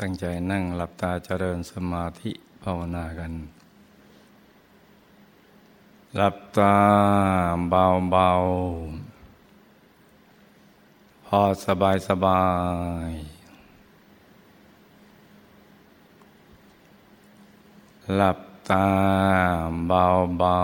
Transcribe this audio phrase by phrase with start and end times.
[0.00, 3.32] ตั้งใจนั่งหลับตาเจริญสมาธิภาวนากัน
[6.16, 6.76] หลับตา
[7.70, 8.30] เบาเบา
[11.26, 12.44] พอสบายสบา
[13.08, 13.12] ย
[18.16, 18.38] หลับ
[18.70, 18.86] ตา
[19.88, 20.04] เบา
[20.38, 20.58] เบา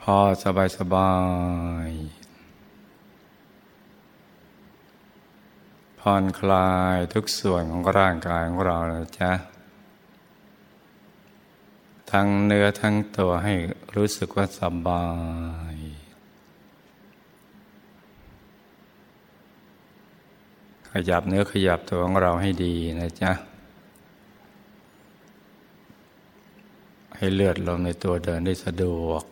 [0.00, 1.12] พอสบายสบา
[1.88, 1.90] ย
[6.06, 9.32] ผ่อนคลายทุกส่วนของร่างกายของเรานะจ๊ะ
[12.12, 13.54] ทั้งเนื้อทั้งตัวให้
[13.96, 15.06] รู้สึกว่าสบา
[15.74, 15.76] ย
[20.90, 23.32] ขยับเนื้อขยับตัวของเราให้ดีนะจ๊ะ
[27.16, 29.24] ให้เลือดลมในตัวเดินได้สะดวก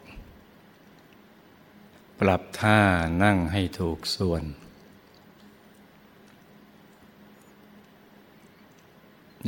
[2.20, 2.78] ปรับท่า
[3.22, 4.44] นั่งให้ถูกส่วน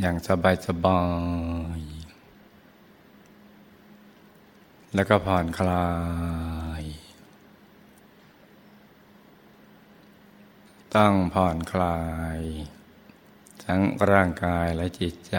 [0.01, 1.01] อย่างสบายสบา
[1.77, 1.79] ย
[4.95, 5.87] แล้วก็ผ่อนคลา
[6.81, 6.83] ย
[10.95, 11.99] ต้องผ่อนคลา
[12.37, 12.39] ย
[13.65, 15.35] ทั้งร่างกายและจิตใจ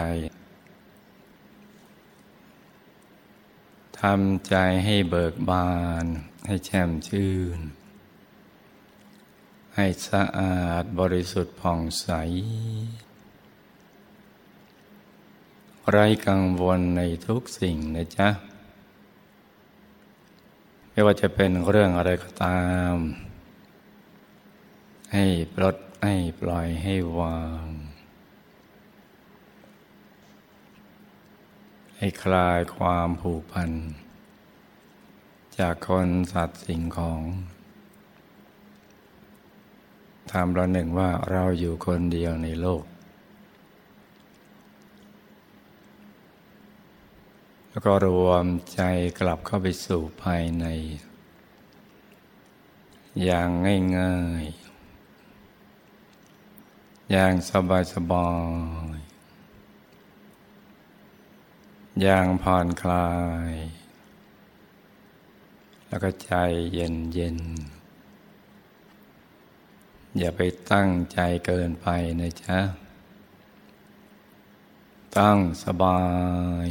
[4.00, 5.72] ทำใจให้เบิกบา
[6.04, 6.06] น
[6.46, 7.58] ให้แช่มชื่น
[9.74, 12.08] ให้สะอาดบริสุทธิ์ผ่องใส
[15.90, 18.28] ไร้กังวลในทุกสิ่งนะจ๊ะ
[20.90, 22.94] ไม่ว่าจะเป็นเรื่องอะไรก็ตาม
[25.12, 27.66] ให้ปลดให้ปล่อยให้วาง
[31.96, 33.70] ให้คลายความผูกพัน
[35.58, 37.22] จากคนสัตว์สิ่งของ
[40.32, 42.84] ทำเราหนึ่งว่าเราอยู่คนเดียวในโลก
[47.74, 48.80] แล้วก็รวมใจ
[49.18, 50.66] กลับเข้าไปสู่ภายใน
[53.24, 53.48] อย่าง
[53.98, 57.32] ง่ายๆ อย่าง
[57.92, 58.30] สบา
[58.96, 59.04] ยๆ
[62.02, 63.10] อย่างผ่อนคลา
[63.50, 63.52] ย
[65.88, 66.32] แล้วก็ใจ
[66.72, 71.88] เย็นๆอย่าไปตั้งใจเกินไป
[72.20, 72.58] นะจ๊ะ
[75.16, 76.00] ตั้งสบา
[76.68, 76.70] ย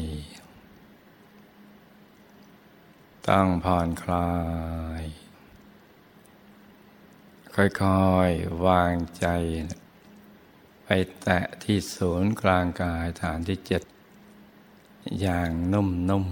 [3.30, 4.30] ตั้งผ่อนคลา
[5.02, 5.04] ย
[7.56, 9.26] ค่อยๆ วางใจ
[10.84, 10.90] ไป
[11.22, 13.84] แตะที่ศูนย์กลางกายฐานที่เจ็ด
[15.22, 16.28] อย่างนุ่ม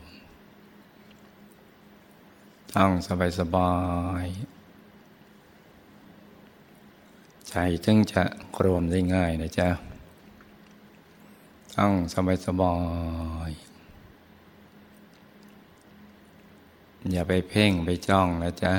[0.00, 0.05] ๆ
[2.80, 3.74] ต้องสบายสบา
[4.24, 4.26] ย
[7.48, 7.54] ใจ
[7.84, 8.22] จึงจะ
[8.64, 9.68] รวมได้ง่ายนะจ๊ะ
[11.76, 12.76] ต้องสบายสบา
[13.48, 13.50] ย
[17.10, 18.74] อย่าไปเพ่งไปจ้องนะจ๊ะ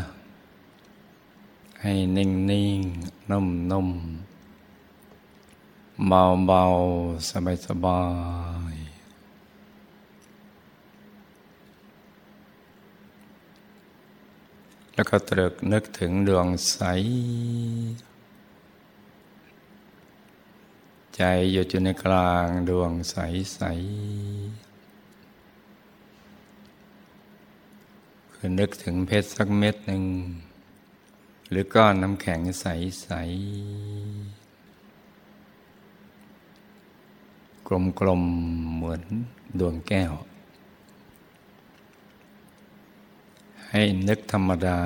[1.82, 2.80] ให้นิ่งนิ่ง
[3.30, 3.90] นุ่มนุ่ม
[6.08, 6.64] เบาเบา
[7.30, 8.02] สบายสบา
[8.74, 8.87] ย
[14.98, 16.80] แล้วก็ตรึกนึกถึงดวงใส
[21.16, 21.22] ใจ
[21.52, 23.16] หยุดอยู่ในกลางดวงใส
[23.56, 23.62] ใส
[28.34, 30.04] คือนึกถึงเพชรสักเม็ดหนึ่ง
[31.50, 32.66] หรือก้อนน้ำแข็งใส
[33.02, 33.10] ใส
[38.00, 39.04] กลมๆเหมือน
[39.60, 40.14] ดวงแก้ว
[43.72, 44.80] ให้นึกธรรมดา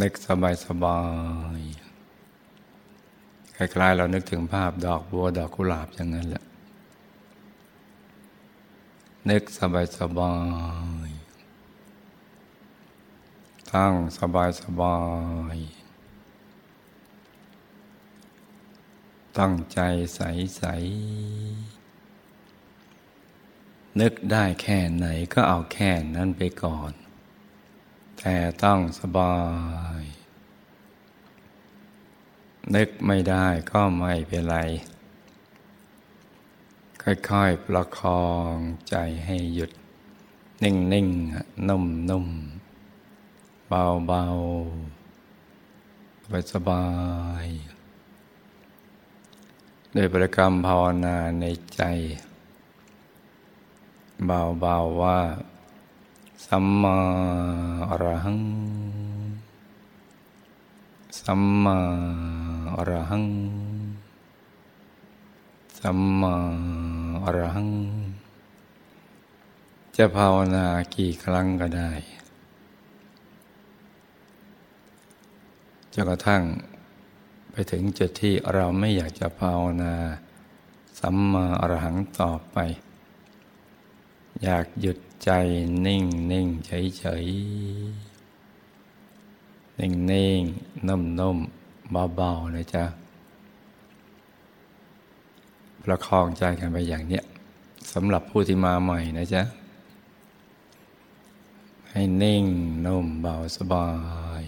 [0.00, 1.00] นึกสบายสบา
[1.58, 1.60] ย
[3.56, 6.44] คล้ายๆเรานึกถึงภาพดอกบัวดอกกุหลาบอย่างนั้นแหละ
[9.30, 10.34] นึกสบายสบา
[11.08, 11.10] ย
[13.72, 14.96] ตั้งสบายสบา
[15.54, 15.58] ย
[19.38, 19.78] ตั้งใจ
[20.14, 20.20] ใส
[20.56, 20.64] ใส
[24.00, 26.92] นึกได้แค่ไหนก็เอาแค่นั้นไปก่อน
[28.18, 29.36] แต่ต้องสบา
[30.00, 30.02] ย
[32.74, 34.58] นึกไม่ได้ก็ไม่เป็นไร
[37.02, 38.54] ค่อยๆ ประคอง
[38.88, 39.70] ใจให้หยุด
[40.62, 41.70] นิ่งๆน
[42.10, 46.86] นุ่มๆ เบาๆบายสบา
[47.44, 47.46] ย
[49.92, 51.82] โดยประกรรมภาวนาในใจ
[54.26, 55.18] เบาๆว่า
[56.46, 56.96] สัมมา
[57.90, 58.40] อรหัง
[61.20, 61.78] สัมมา
[62.76, 63.26] อรหัง
[65.78, 66.34] สัมมา
[67.24, 67.70] อรหัง
[69.96, 71.90] จะภาวนากี่ครั้งก็ได้
[75.92, 76.42] จนกระทั่ง
[77.50, 79.94] ไปถึงจุดที่เราไม่อยากจะภาวนา
[81.00, 82.58] สัมมาอรหังต่อไป
[84.42, 85.30] อยากหยุดใจ
[85.86, 87.26] นิ่งนิ่งเฉยเฉย
[89.78, 90.40] นิ่งนิ่ง
[90.88, 91.38] นุ่มนุ่ม
[92.16, 92.84] เบาๆนะจ๊ะ
[95.84, 97.24] ประคองใจกันไปอย่างเนี้ย
[97.92, 99.42] สำหรับผู้ที่มาใหม่นะจ๊ะ
[101.90, 102.44] ให้นิ่ง
[102.86, 103.88] นุ่มเบาสบา
[104.42, 104.44] ย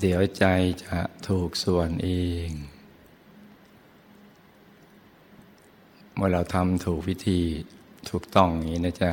[0.00, 0.44] เดี๋ยวใจ
[0.84, 2.10] จะถูกส่วนเอ
[2.48, 2.50] ง
[6.14, 7.40] เมื่อเราทำถูกวิธี
[8.10, 9.10] ถูกต้องอย่างนี้นะจ๊ะ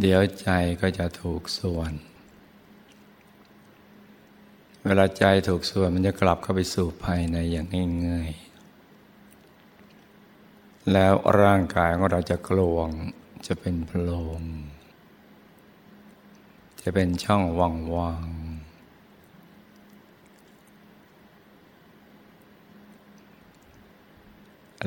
[0.00, 0.48] เดี๋ยวใจ
[0.80, 1.92] ก็จะถูกส่วน
[4.86, 7.66] เวลาใจถูกส่วนมันจะกลับเข้าไปสู่ภายในอย่าง
[8.06, 8.52] ง่ายๆ
[10.92, 12.88] แล้วร่างกายของเราจะกลวง
[13.46, 13.98] จะเป็นโพร
[14.40, 14.42] ง
[16.82, 18.41] จะเป็นช่องว่างๆ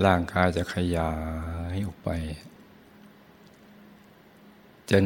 [0.03, 1.12] ร่างกายจะขยา
[1.74, 2.09] ยออกไป
[4.92, 5.06] จน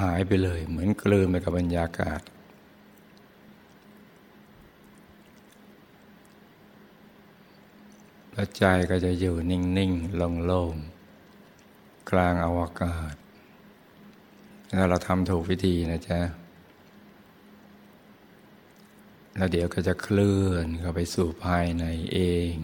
[0.00, 2.20] หายไปเลย เหมือนกลืนไปกับบรรยากาศ
[8.32, 10.16] แล้วใจก็จะอยู่นิ่งๆ
[10.46, 13.14] โล่งๆกลางอวกาศ
[14.72, 16.20] ถ้าเราทำถูกวิธีนะจ๊ะ
[19.34, 22.20] แล้วเดี๋ยวก็จะเคลื่อนเข้าไปสู่ภายในเอ
[22.52, 22.54] ง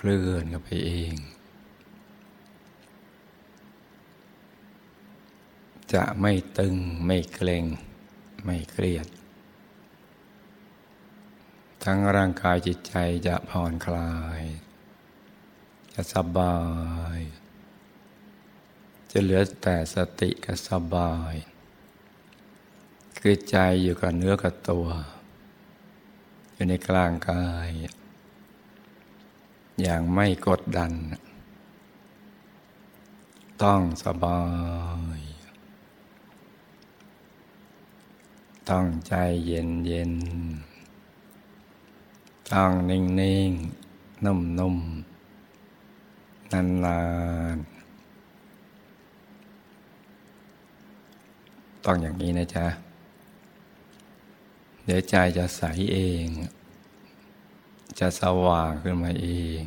[0.00, 1.14] เคลื่อนกันไปเอง
[5.92, 7.64] จะไม่ตึงไม่เกร็ง
[8.44, 9.06] ไม่เครียด
[11.84, 12.94] ทั้งร่างกายจิตใจ
[13.26, 14.42] จะผ่อนคลาย
[15.94, 16.58] จะสบา
[17.16, 17.18] ย
[19.10, 21.34] จะเหลือแต่สติกับสบาย
[23.18, 24.86] คือใจอยู่กับเนื้อกับตัว
[26.52, 27.68] อยู่ในกลางกาย
[29.82, 30.92] อย่างไม่กดดัน
[33.62, 34.42] ต้องสบา
[35.18, 35.20] ย
[38.70, 39.14] ต้องใจ
[39.46, 40.12] เย็นเย็น
[42.52, 43.50] ต้องนิ่งนิ่ง
[44.24, 44.76] นุ่มนุ่ม
[46.52, 47.00] นานนา
[47.54, 47.58] น
[51.84, 52.66] ต้องอย่างนี้นะจ๊ะ
[54.84, 56.26] เดี๋ยวใจจะใสเอง
[58.00, 59.28] จะสว่างขึ้นมาเอ
[59.58, 59.60] ง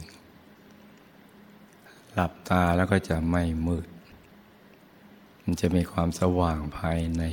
[2.13, 3.87] หลับตาแล้วก็จะไม่มืด
[5.43, 7.23] มันจะมีความสว่างภายใน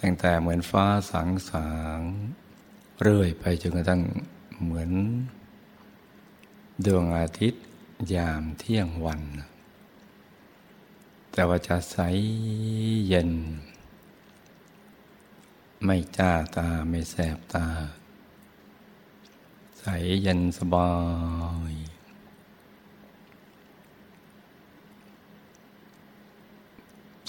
[0.00, 2.00] ตั้งแต่เหมือนฟ้าสางสาง
[3.00, 4.02] เรื่อยไปจนกระทั่ง
[4.62, 4.90] เหมือน
[6.86, 7.62] ดวงอาทิตย์
[8.14, 9.22] ยามเที่ยงวัน
[11.32, 11.96] แต่ว่าจะใส
[13.08, 13.30] เย็น
[15.84, 17.66] ไม่จ้าตาไม่แสบตา
[19.84, 19.88] ใส
[20.22, 20.90] เย็นสบา
[21.72, 21.74] ย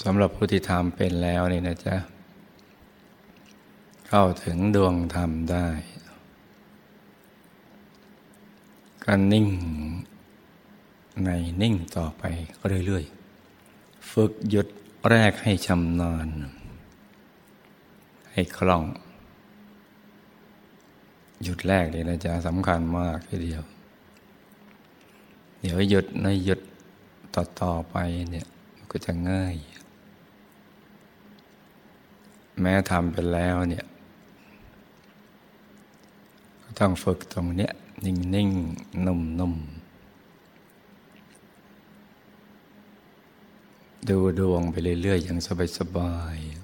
[0.02, 1.96] สำหรับผู้ที่ทำเป็นแล้วนี่นะจ๊ะ
[4.08, 5.68] เข้าถึงดวงธรรมได้
[9.04, 9.48] ก็นิ่ง
[11.24, 11.30] ใน
[11.62, 12.22] นิ่งต่อไป
[12.86, 14.68] เรื่อยๆ ฝึกหยุด
[15.08, 16.28] แรกให้ชำนาญ
[18.32, 18.84] ให้คล่อง
[21.42, 23.62] หยุดแรกเลยนะจ๊ะสำคัญมากทีเดียว
[25.60, 26.60] เดี๋ยวหยุดในหยุด
[27.34, 27.96] ต่อต่อไป
[28.30, 28.46] เนี่ย
[28.90, 29.54] ก็จะง่าย
[32.60, 33.86] แม้ทำไปแล้วเนี่ย
[36.62, 37.72] ก็ต้องฝึกตรงเนี้ย
[38.04, 38.50] นิ่งนิ่ง
[39.06, 39.54] นุ่มนุ่ม
[44.08, 45.38] ดูดวงไปเรื่อยๆอย่าง
[45.78, 46.61] สบายๆ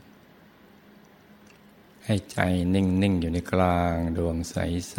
[2.10, 2.40] ให้ใจ
[2.74, 4.98] นิ่งๆอยู่ในกลางดวงใส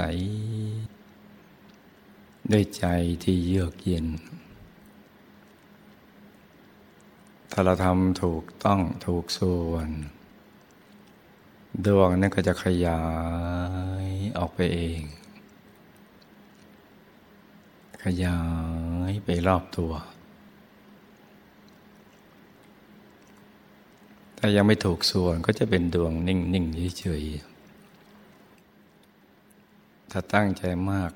[1.66, 2.86] ๆด้วยใจ
[3.24, 4.08] ที่เยือกเย็น
[7.52, 9.90] ถ้าเราทำถูกต้องถูกส่วน
[11.86, 13.04] ดวงนั้นก็จะขยา
[14.06, 15.02] ยออกไปเอง
[18.04, 18.40] ขยา
[19.10, 19.94] ยไปรอบตัว
[24.42, 31.12] ถ้ายังไม่ถูกส่วนก็จะเป็นดวงนิ่งๆเฉยๆถ้าตั้งใจมาก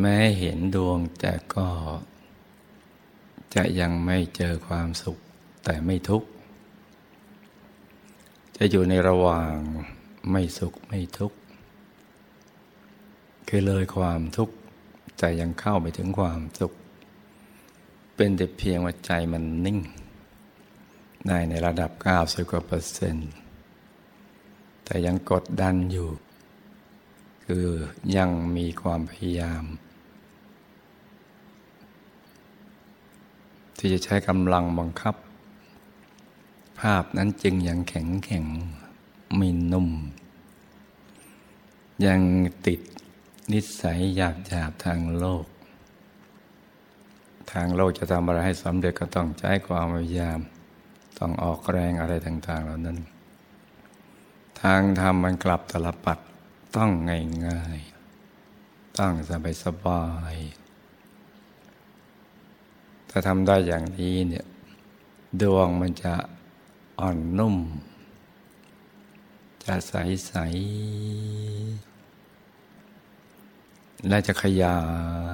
[0.00, 1.68] แม้เห็นดวงแต่ก็
[3.54, 5.18] จะยังไม่เจอความสุข
[5.64, 6.28] แต่ไม่ทุกข์
[8.56, 9.54] จะอยู่ในระหว่าง
[10.30, 11.36] ไม่สุขไม่ทุกข์
[13.48, 14.54] คือเลยความทุกข์
[15.18, 16.72] แต่ยังเข้าไปถึงความสุข
[18.16, 19.78] เป็นแต่เพียงว่าใจมันนิ่ง
[21.28, 21.90] ได้ในระดับ
[22.22, 23.30] 90กว่าเปอร์เซ็นต์
[24.84, 26.08] แต่ยังกดดันอยู่
[27.44, 27.66] คือ
[28.16, 29.64] ยังมีความพยายาม
[33.78, 35.14] ที่จะใช้กำลังบังคับ
[36.80, 38.44] ภาพนั้นจึงยังแข็งแข็ง
[39.40, 39.88] มีนุ่ม
[42.06, 42.20] ยัง
[42.66, 42.80] ติด
[43.52, 45.46] นิสัยหยาบหยาบทางโลก
[47.52, 50.40] ทางโลกจะทำอะไรให้สำเร็จก็ต้องใช้ความพยายาม
[51.20, 52.98] ต้องออกแรงอะไรต่างๆ เหล่านั้น
[54.60, 56.18] ทางธรรมมันกลับตลปัด
[56.76, 56.90] ต้อง
[57.46, 60.36] ง่ายๆต้องสบายสบาย
[63.10, 64.46] ถ้าทำได้อย่างนี้เนี่ย
[65.40, 66.14] ดวงมันจะ
[67.00, 67.56] อ่อนนุ่ม
[69.64, 74.78] จะใสๆและจะขยา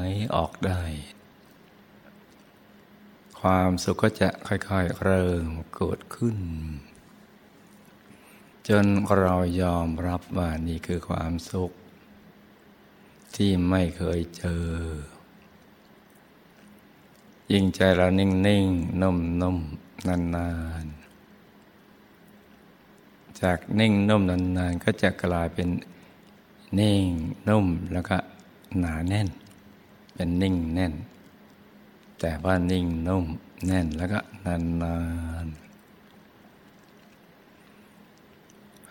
[0.08, 0.82] ยออกได้
[3.50, 6.38] ความสุขก็จะค่อยๆ เริ่มเกิดขึ้น
[8.68, 8.86] จน
[9.18, 11.70] เรายอมรับว่านี่คือความสุข
[13.34, 14.64] ที่ไม่เคยเจอ
[17.52, 18.28] ยิ่งใจเรานิ่
[18.64, 20.48] งๆนุ่มๆนา
[20.82, 25.68] นๆ จากนิ่งนุ่มนานๆ ก็จะกลายเป็น
[26.80, 27.06] นิ่ง
[27.48, 28.16] นุ่มแล้วก็
[28.78, 29.28] หนาแน่น
[30.14, 30.94] เป็นนิ่งแน่น
[32.20, 33.24] แต่ว่านิ่งนุ่ม
[33.66, 34.98] แน่นแล้วก็นานนา
[35.44, 35.46] น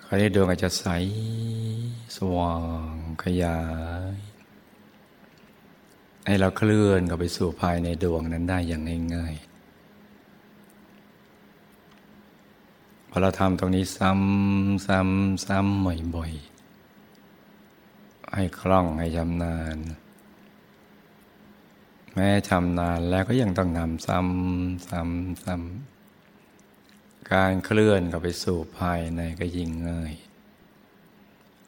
[0.06, 0.86] คราวนี้ดวงอาจจะใส
[2.16, 2.54] สว่า
[2.92, 3.60] งขยา
[4.14, 4.16] ย
[6.26, 8.82] ให้เราเคลื่อนเข้าไปสู่ภายในดวงนั้นได้อย่าง
[9.16, 9.56] ง่ายๆ
[13.10, 19.78] พอเราทำตรงนี้ซ้ำซ้ำซ้ำบ่อยๆให้คล่องให้ชำนาญ
[22.18, 30.14] แม้ชำนาญแล้วก็ยังต้องนำซ้ำซ้ำซ้ำการเคลื่อนเข้าไปสู่ภายในก็ยิ่งง่าย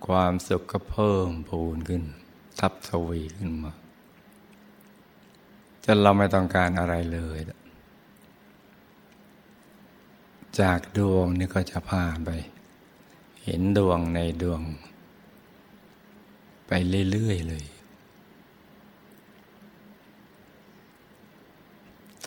[0.08, 2.04] ความสุขก็เพิ่มพูนขึ้น
[2.60, 3.74] ทับทวีขึ้นมา
[5.84, 7.39] จนเราไม่ต้องการอะไรเลย
[10.60, 12.32] จากดวงนี่ก็จะผ่านไป
[13.44, 14.62] เห็นดวงในดวง
[16.68, 16.72] ไป
[17.12, 17.66] เรื่อยๆเลย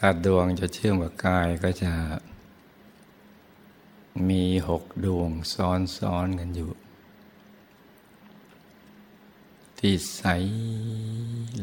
[0.02, 1.92] ถ้าดวงจะเชื่อมกับกายก็จะ
[4.28, 6.70] มีหกดวงซ้อนๆกันอยู่
[9.78, 10.22] ที่ใส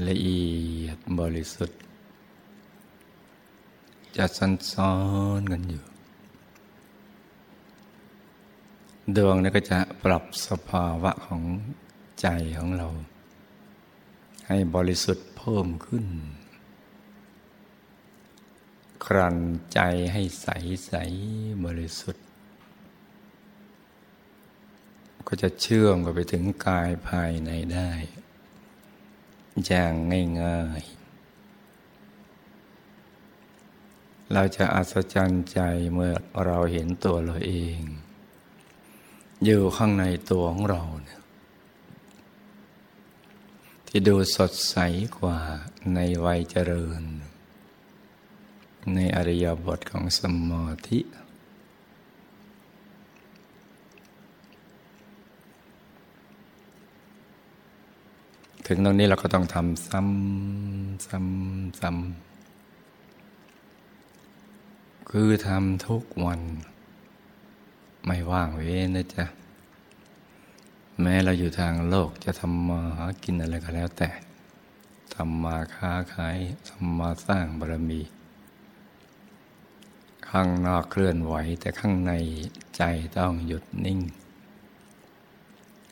[0.07, 0.43] ละเอี
[0.83, 1.79] ยดบริสุทธิ์
[4.17, 4.25] จะ
[4.73, 4.93] ซ้อ
[5.39, 5.83] นๆกันอยู่
[9.15, 11.43] ดวงนี้ก็จะปรับสภาวะของ
[12.21, 12.27] ใจ
[12.57, 12.87] ของเรา
[14.47, 16.05] ให้บริสุทธิ์เพิ่มขึ้น
[19.07, 19.37] ครัน
[19.73, 19.79] ใจ
[20.13, 20.47] ให้ใส
[20.85, 20.93] ใส
[21.65, 22.25] บริสุทธิ์
[25.27, 27.91] ก็จะเชื่อมกับไปถึงกายภายในได้
[29.65, 29.93] อย่าง
[30.41, 35.59] ง่ายๆ เราจะอัศจรรย์ใจ
[35.93, 36.13] เมื่อ
[36.45, 37.81] เราเห็นตัวเราเอง
[39.43, 41.21] อยู่ข้างในตัวของเราเนี่ย
[43.87, 44.77] ที่ดูสดใส
[45.17, 45.39] กว่า
[45.93, 47.03] ในวัยเจริญ
[48.93, 50.99] ในอริยบทของสมาธิ
[58.65, 62.27] ถึงตรงนี้เราก็ต้องทำซ้ำซ้ำซ้ำ
[65.09, 66.41] คือทำทุกวัน
[68.05, 69.25] ไม่ว่างเว้นนะจ๊ะ
[71.01, 74.09] แม้เราอยู่ทางโลกจะทำมาหากินอะไรก็แล้วแต่
[75.13, 76.37] ทำมาค้าขาย
[76.69, 78.01] ทำมาสร้างบารมี
[80.29, 82.13] ข้างนอกเคลื่อนไหวแต่ข้างใน
[82.77, 82.83] ใจ
[83.17, 83.99] ต้องหยุดนิ่ง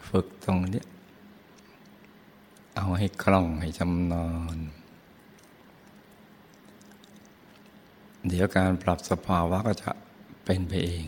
[0.08, 0.84] ฝึกตรงนี้
[2.76, 4.58] เอาให้คล่องให้จำนอน
[8.28, 9.92] เดี๋ยวการปรับสภาวะก็จะ
[10.46, 11.08] เป็นไปเอง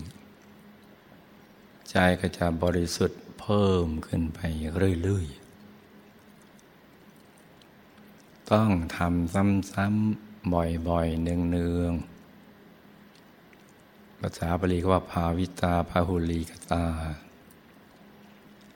[1.90, 4.40] ใจก็จะบริสุทธิ์เพิ่มขึ้นไป
[4.78, 5.38] เรื่อยๆ
[8.52, 10.52] ต้องทำซ้ำๆ
[10.88, 12.17] บ่อยๆเนืองๆ
[14.22, 16.84] ภาษาบาลีก็ว่าภาวิตาพาหุลีกตา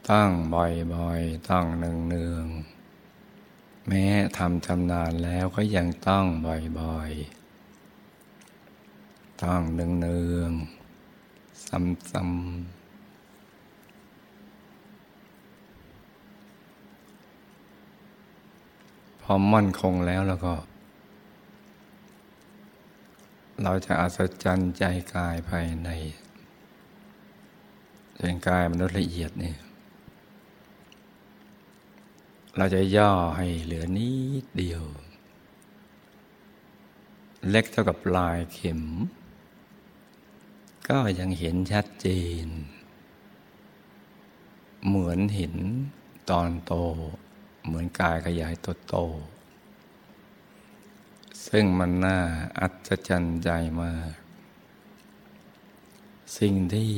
[0.09, 4.05] ตั้งบ่อยๆต้องเนืองๆ แม้
[4.37, 6.25] ทำชำนาญแล้วก็ยังต้อง
[6.79, 12.81] บ่อยๆต้องเนืองๆ ซ้ำๆ
[19.21, 20.53] พอมั่นคงแล้วแล้วก็
[23.63, 24.83] เราจะอัศจรรย์ใจ
[25.15, 25.89] กายภายใน
[28.17, 29.57] เป็นกายมนุษย์ละเอียดเนี่ย
[32.57, 34.11] เราจะย่อให้เหลือนิ
[34.43, 34.83] ดเดียว
[37.49, 38.81] เล็กเท่ากับปลายเข็ม
[40.89, 42.07] ก็ยังเห็นชัดเจ
[42.45, 42.47] น
[44.85, 45.55] เหมือนเห็น
[46.29, 46.73] ตอนโต
[47.65, 48.95] เหมือนกายขยายตัวโต
[51.47, 52.19] ซึ่งมันน่า
[52.59, 53.49] อัศจรรย์ใจ
[53.81, 54.13] มาก
[56.37, 56.93] สิ่งที่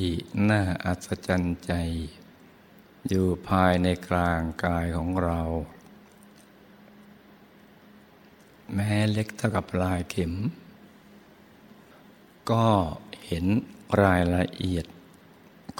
[0.49, 1.73] น่าอัศจรรย์ใจ
[3.07, 5.41] อยู่ภายในกลางกายของเรา
[8.73, 10.33] แม้เล็กเท่ากับลายเข็ม
[12.51, 12.67] ก็
[13.25, 13.45] เห็น
[14.01, 14.85] รายละเอียด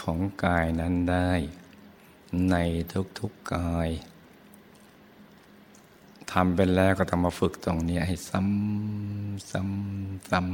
[0.01, 1.32] ของกายนั้นได้
[2.50, 2.55] ใน
[3.20, 3.89] ทุกๆกาย
[6.34, 10.52] ทำเป็นแล้วก็ต้องมาฝึกตรงนี้ให้ซ้ำซ้ำซ้ำ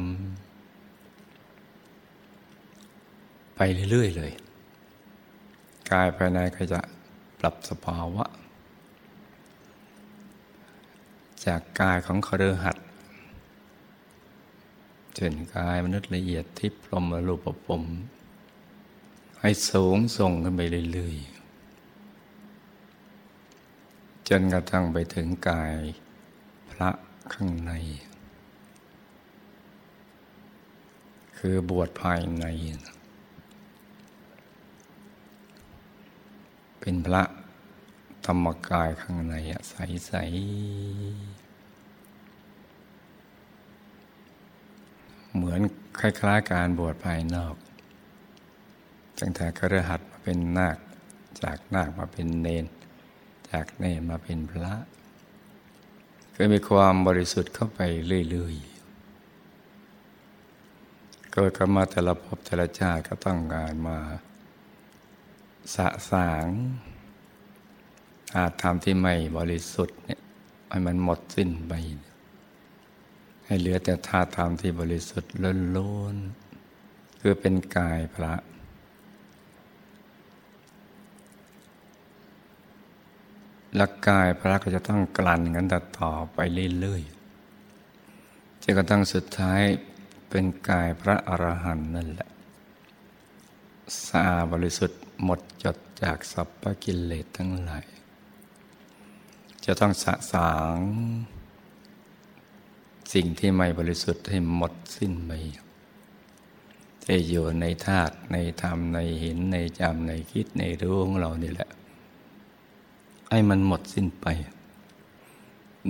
[3.56, 3.60] ไป
[3.92, 4.32] เรื่อยๆเลย
[5.92, 6.80] กายภายในก็จะ
[7.40, 8.26] ปรับสภาวะ
[11.46, 12.86] จากกายของคฤหัสถ์
[15.16, 17.84] เช่นกายมนุษย์ละเอียดที่พรมรูปปม
[19.42, 20.62] ให้สูงส่งขึ้นไป
[20.94, 21.39] เรื่อยๆ
[24.30, 25.76] จนกระทั่งไปถึงกาย
[26.72, 26.90] พระ
[27.34, 27.72] ข้างใน
[31.38, 32.46] คือบวชภายใน
[36.80, 37.24] เป็นพระ
[38.26, 39.36] ธรรมกายข้างใน
[39.70, 41.50] ใสๆ
[45.34, 45.62] เหมือน
[46.00, 47.56] คล้ายๆการบวชภายนอก
[49.20, 50.78] ตั้งแต่กระหัดมาเป็นนาค
[51.42, 52.66] จากนาคมาเป็นเนน
[53.52, 54.74] จากเนมาเป็นพระ
[56.36, 57.80] ก็มีความบริสุทธิ์เข้าไป
[58.30, 58.80] เรื่อยๆ
[61.34, 63.98] เกิดขึ้นมาแต่ละภพแต่ละชาติก็ต้องการมา
[65.76, 66.48] สะสาง
[68.36, 70.22] อาจทำที่ไม่บริสุทธิ์เนี่ย
[70.70, 71.74] ให้มันหมดสิ้นไป
[73.46, 75.34] ให้เหลือแต่ธาตุธรรมที่บริสุทธิ์
[75.78, 78.34] ล้นๆคือเป็นกายพระ
[83.76, 85.66] และกายพระก็จะต้องกลั่นกัน
[86.00, 86.38] ต่อไป
[86.80, 89.62] เรื่อยๆจนกระทั่งสุดท้าย
[90.30, 92.30] เป็นกายพระอรหันต์นั่นแหละ
[94.08, 97.86] สะอาบริสุทธิ์หมดจดจากสัพพกิเลสทั้งหลาย
[99.66, 100.80] จะต้องสะสาง
[103.14, 105.32] สิ่งที่ไม่บริสุทธิ์ให้หมดสิ้นไป
[107.04, 111.70] ที่อยู่ในธาตุในธรรมในเห็นในจำในคิดในรู้ของเรานี่แหละ
[113.30, 114.28] ให้มันหมดสิ้นไป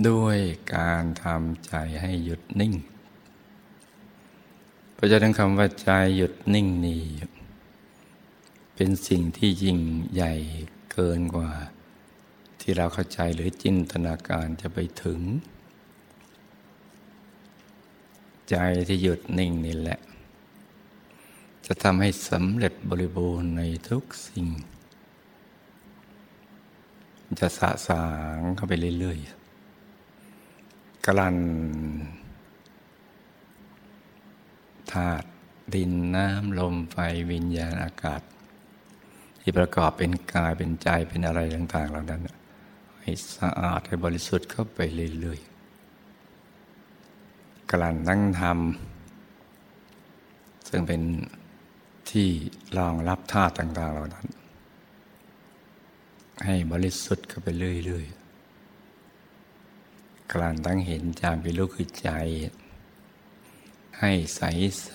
[0.08, 0.38] ด้วย
[0.76, 2.74] การทำใจให้หยุดนิ่ง
[4.94, 7.02] เพราะฉะนั้นคำว่าใจหยุดนิ่งนี่
[8.76, 9.80] เป็นสิ่งที่ยิ่ง
[10.14, 10.34] ใหญ่
[10.92, 11.52] เกินกว่า
[12.60, 15.20] ที่เราเข้าใจหรือจินตนาการจะไปถึง
[18.50, 18.56] ใจ
[18.88, 20.00] ที่หยุดนิ่งนี่แหละ
[21.66, 24.48] จะทำให้สำเร็จบริบูรณ์ในทุกสิ่ง
[27.40, 31.38] จะสะสางเข้าไปเรื่อยๆกลั่น
[34.94, 35.28] ธาตุ
[35.76, 36.98] ดินน้ำลมไฟ
[37.32, 38.22] วิญญาณอากาศ
[39.42, 42.22] ที่ประกอบเป็นกายเป็นใจเป็นอะไรต่างๆเหล่านั้น
[43.02, 44.80] ให้สะอาดให้บริสุทธิ์เข้าไป
[45.20, 51.02] เรื่อยๆกลั่นนั่งทำซึ่งเป็น
[52.10, 52.28] ที่
[52.78, 54.28] รองรับธาตุต่างๆเหล่านั้น
[56.46, 57.48] ให้บริสุทธิ์เข้าไป
[57.86, 62.10] เรื่อยๆกลั่นตั้งเห็นจามเป็นลูกคือใจ
[64.00, 64.42] ให้ใส
[64.86, 64.92] ใส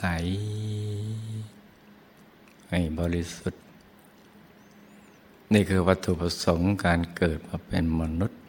[2.70, 3.62] ให้บริสุทธิ์
[5.52, 8.40] นี่คือวัตถุประสงค์การเกิดมาเป็นมนุษย์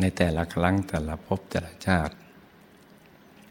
[0.00, 2.14] ในแต่ละครั้งแต่ละภพแต่ละชาติ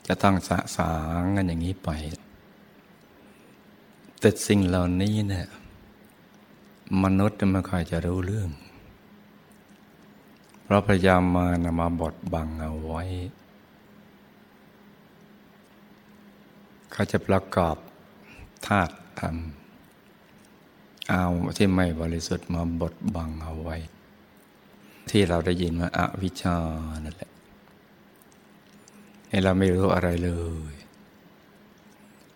[0.08, 1.90] จะต้องสะสางกันอย่างนี้ไป
[4.20, 5.48] แต่สิ่งเหล่านี้เนี่ย
[7.04, 8.50] มนุษย์ไม่ค่อยจะรู้เรื่อง
[10.64, 13.04] เพราะพยายามมานำมาบดบังเอาไว้
[16.92, 17.78] เขาจะประกอบ
[18.68, 19.36] ธาตุธรรม
[21.10, 21.26] เอา
[21.58, 23.78] ที่ไม่บริสุทธิ์มาบดบังเอาไว้
[25.10, 26.56] ที่เราได้ยินว่าอาวิชชา
[27.06, 27.32] นั่นแหละ
[29.30, 30.32] ให้เราไม่รู้อะไรเล
[30.72, 30.74] ย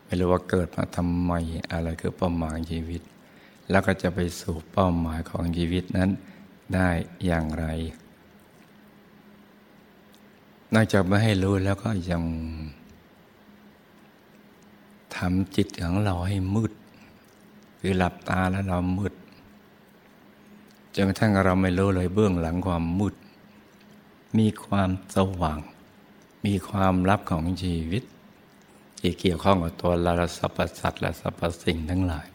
[0.06, 1.32] ไม่รู้ว่าเกิดมาทำไม
[1.72, 3.02] อะไรคือป้าหมายชีวิต
[3.72, 6.10] แล้วก็จะไปสู่เป้าหมายของชีวิตนั้น
[6.74, 6.90] ได้
[7.26, 7.66] อย่างไร
[10.74, 12.24] นอกจากไม่ให้รู้แล้วก็ยัง
[15.16, 16.72] ทำจิตของเราให้มืด
[17.80, 19.14] คือหลับตาแล้วเรามืด
[20.96, 23.16] จนกระทั่งเราไม่รู้เลยเบื้องหลังความมืด
[24.38, 25.60] มีความสว่าง
[26.46, 28.04] มีความลับของชีวิต
[29.00, 32.28] ที่เกี่ยวข้องกับตัวเราสรรพสัตว์และสรรพสิ่งทั้งหลาย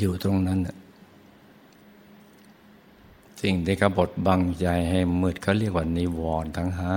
[0.00, 0.60] อยู่ตรงนั้น
[3.42, 6.96] สิ่งที่กบฏบังใจให้มืดเขาเรียกว่านิวรณ์ทั้งห้า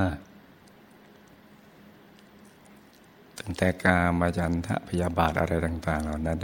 [3.39, 6.37] ตั้งแต่กามาจันทะพยาบาทอะไรต่าง ๆ เหล่านั้น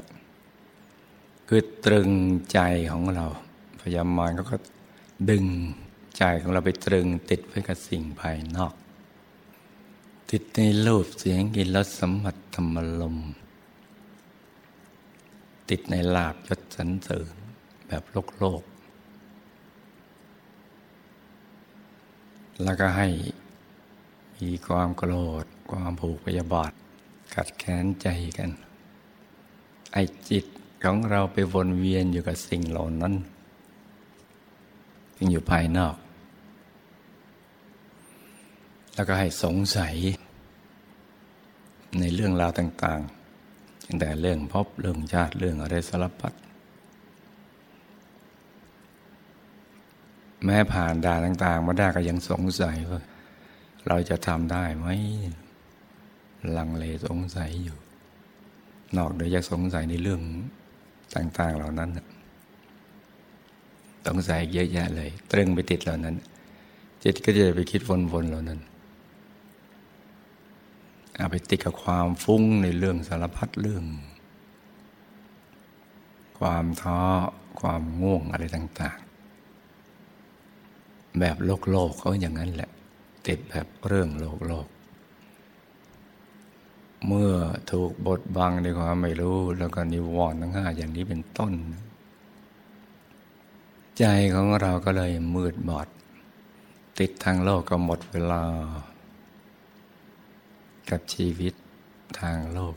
[1.48, 2.10] คือตรึง
[2.52, 2.60] ใจ
[2.92, 3.26] ของเรา
[3.82, 4.58] พยามารก็
[5.30, 5.46] ดึง
[6.18, 8.74] ใจของเราไปตรึงติดไว้กับสิ่งภายนอก
[10.32, 13.18] ติดในรูปเสียงกินรสสัมผัสธรรมลม
[15.70, 17.36] ติดในลาบยศสันเสริญ
[17.88, 18.64] แบบโลกโลก
[22.64, 23.08] แล้วก็ให้
[24.38, 26.72] มีความโกรธ ความผูกพยาบาท
[27.34, 28.50] กัดแค้นใจกัน
[29.94, 29.98] ไอ
[30.30, 30.46] จิต
[30.84, 33.14] ของเราไปวนเวียนอยู่กับสิ่งเหล่านั้น
[35.18, 35.96] ยังอยู่ภายนอก
[38.94, 39.96] แล้วก็ให้สงสัย
[42.00, 43.17] ในเรื่องราวต่างๆ
[43.88, 46.34] ตั้งแต่เรื่องพบเรื่องชาติเรื่องอะไรสารพัด
[50.46, 53.02] แม้ผ่านด่านต่าง ๆ มาได้ก็ยังสงสัยว่า
[53.88, 54.88] เราจะทำได้ไหม
[56.58, 57.78] ลังเลสงสัยอยู่
[58.98, 60.22] นอกเดียจากสงสัยในเรื่อง
[61.16, 61.90] ต่าง ๆ เหล่านั้น
[64.08, 66.16] สงสัยเยอะแยะเลย ตรึงไปติดเหล่านั้น
[67.04, 68.60] จิตก็จะไปคิดวนๆเหล่านั้น
[71.18, 73.84] เอาไปติดกับความฟุ้งในเรื่องสารพัดเรื่อง
[76.40, 77.00] ความท้อ
[77.62, 79.00] ความง่วงอะไรต่าง
[80.24, 82.70] ๆ แบบโลกโลกเขาอย่างนั้นแหละ
[83.28, 84.68] ติดแบบเรื่องโลกโลก
[87.08, 87.34] เมื่อ
[87.72, 91.54] ถูกบดบังในความไม่รู้แล้วก็นิวรณ์ทั้งห้าอย่างนี้เป็นต้น
[93.98, 95.88] ใจของเราก็เลยมืดบอด
[97.00, 98.42] ติดทางโลกก็หมดเวลา
[100.90, 101.54] กับชีวิต
[102.20, 102.76] ทางโลก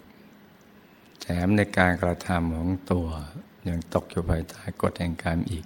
[1.20, 3.08] แถมในการกระทำของตัว
[3.68, 5.64] ยังตกอยู่ภายใต้กฎแห่งกรรมอีก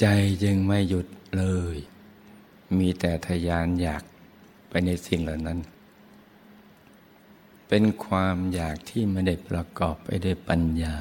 [0.00, 0.06] ใจ
[0.42, 1.76] จึงไม่หยุดเลย
[2.78, 4.02] มีแต่ทยานอยาก
[4.68, 5.58] ไปในสิ่งเหล่านั้น
[7.68, 10.94] เป็นความอยากที่ไม่ได้ประกอบไปด้วยปัญญา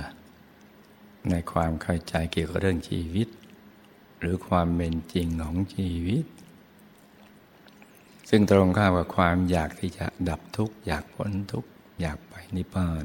[1.29, 3.27] ในความเข้าใจเกี่ยวกับเรื่องชีวิต
[4.19, 6.25] หรือความเป็นจริงของชีวิต
[8.29, 11.69] ซึ่งตรงข้ามกับความอยากที่จะดับทุกข์อยากพ้นทุกข์
[12.01, 13.03] อยากไปนิพพาน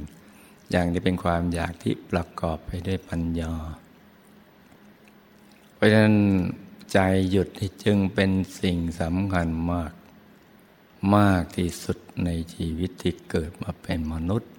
[0.70, 3.54] อย่างนี้เป็นความอยากที่ประกอบไปด้วยปัญญา
[5.74, 6.16] เพราะฉะนั้น
[6.92, 6.98] ใจ
[7.30, 7.48] หยุด
[7.84, 8.30] จึงเป็น
[8.60, 9.92] สิ่งสำคัญมาก
[11.16, 14.50] มากที่สุดในชีวิตที่เกิดมาเป็นมนุษย์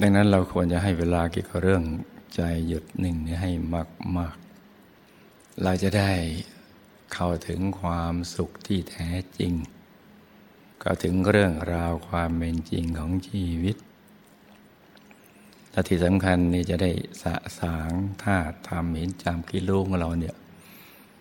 [0.00, 1.84] ดังนั้นเราควรจะให้เวลาเกี่ยวกับเรื่อง
[2.34, 4.36] ใจหยุดหนึ่งนี้ให้มากมาก
[5.62, 6.10] เราจะได้
[7.12, 9.52] เข้าถึงความสุขที่แท้จริง
[10.80, 13.76] เข้าถึงเรื่องราวความเป็นจริงของชีวิต
[15.70, 16.90] และที่สำคัญนี่จะได้
[17.22, 17.90] สะสาง
[18.22, 18.36] ท่า
[18.68, 20.36] ทำเห็นจำกิโลของเราเนี่ย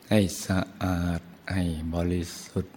[0.10, 1.22] ให้สะอาด
[1.54, 1.64] ให้
[1.96, 2.76] บริสุทธิ์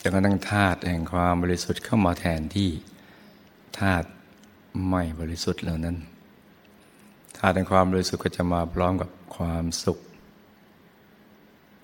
[0.00, 2.70] จนกระทั่งธาตุแห่งความบริสุทธิ์เข้ามาแทนที่
[3.78, 4.06] ธาตุ
[4.88, 5.96] ไม่บริสุทธิ์เหล่านั้น
[7.38, 9.98] ธาตุแห่งความบริสุทธิ์ก็จะมาพร้อมกับความสุข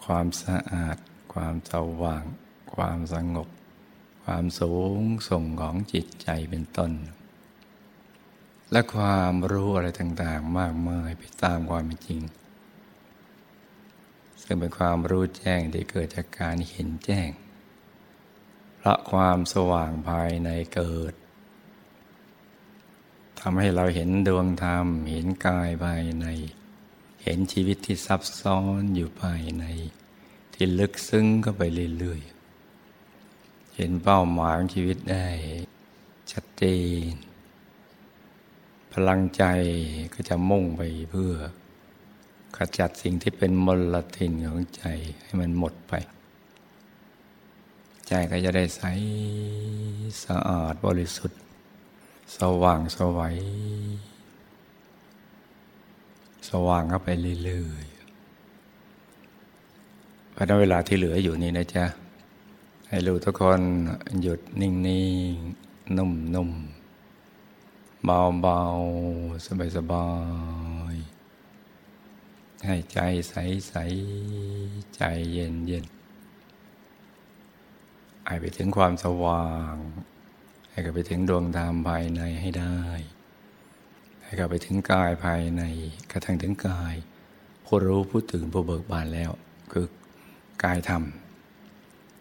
[0.09, 0.97] ความสะอาด
[1.35, 2.25] ความสว่าง
[2.75, 3.49] ความสงบ
[4.25, 6.93] ความสูงส่งของจิตใจเป็นต้น
[8.73, 12.23] และความรู้อะไรต่างๆ มากมายไปตามความเป็นจริง
[14.43, 17.31] ซึ่งเป็นความรู้แจ้งที่เกิดจากการเห็นแจ้ง
[18.77, 21.15] เพราะความสว่างภายในเกิด
[23.41, 26.27] ทำให้เราเห็นดวงธรรม เห็นกายภายใน
[27.23, 29.65] เห็นชีวิตที่ซับซ้อนอยู่ภายใน
[30.61, 31.63] ที่ลึกซึ้งก็ไป
[31.99, 35.27] เรื่อยๆ เห็นเป้าหมายของชีวิตได้
[36.33, 36.65] ชัดเจ
[37.11, 37.13] น
[38.93, 39.45] พลังใจ
[40.15, 41.33] ก็จะมุ่งไปเพื่อ
[42.57, 44.85] ขจัดสิ่งที่เป็นมลทินของใจ
[45.23, 45.93] ให้มันหมดไป
[48.09, 48.83] ใจก็จะได้ใส
[50.25, 51.41] สะอาดบริสุทธิ์
[52.37, 53.37] สว่างสวัย
[56.49, 57.09] สว่างเข้าไป
[57.45, 57.98] เรื่อยๆ
[60.41, 61.85] พราะเวลาที่เหลืออยู่นี่นะจ๊ะ
[62.89, 63.61] ให้รู้ทุกคน
[64.23, 64.73] หยุดนิ่
[65.33, 69.47] งๆ นุ่มๆ เบาๆ
[69.77, 70.09] สบา
[70.93, 72.99] ยๆ ให้ใจ
[73.29, 79.75] ใสๆ ใจเย็นๆให้ไปถึงความสว่าง
[80.71, 82.79] ให้ไปถึงดวงธรรมภายในให้ได้
[84.23, 85.63] ให้กับไปถึงกายภายใน
[86.11, 86.95] กระทั่งถึงกาย
[87.65, 89.31] ผู้รู้ผู้ตื่นผู้เบิกบานแล้ว
[89.73, 89.87] คือ
[90.65, 91.03] กายธรรม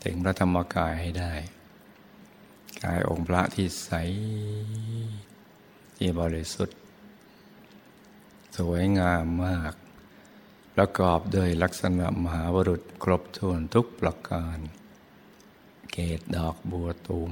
[0.03, 1.33] ถึงพระธรรมกายให้ได้
[2.83, 3.91] กายองค์พระที่ใส
[5.97, 6.77] ที่บริสุทธิ์
[8.57, 9.73] สวยงามมาก
[10.75, 14.59] ประกอบด้วยลักษณะมหาวรุษครบถ้วนทุกประการ
[15.91, 17.31] เกตดอกบัวตูม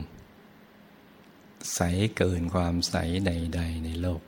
[1.73, 1.79] ใส
[2.17, 4.21] เกินความใสใด ๆ ในโลก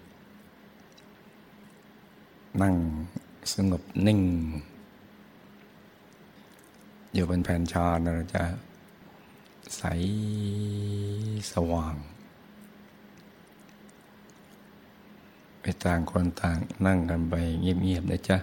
[2.62, 2.76] นั่ง
[3.54, 4.22] สงบนิ่ง
[7.17, 8.43] อยู่บนแผ่นชาเราจะ
[9.77, 9.84] ใส
[11.51, 11.95] สว่าง
[15.62, 18.38] ไปต่างคนต่างนั่งกันไปเงียบๆนะจ๊ะ